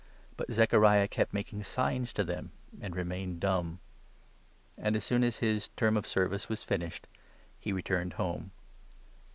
But 0.35 0.51
Zechariah 0.51 1.07
kept 1.07 1.31
making 1.31 1.61
signs 1.61 2.11
to 2.13 2.23
them, 2.23 2.49
and 2.81 2.95
remained 2.95 3.39
dumb. 3.39 3.77
And, 4.75 4.95
as 4.95 5.03
soon 5.03 5.23
as 5.23 5.37
his 5.37 5.67
term 5.77 5.93
23 5.93 5.97
of 5.99 6.07
service 6.11 6.49
was 6.49 6.63
finished, 6.63 7.05
he 7.59 7.71
returned 7.71 8.13
home. 8.13 8.49